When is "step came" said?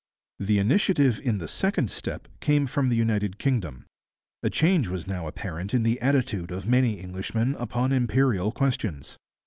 1.91-2.65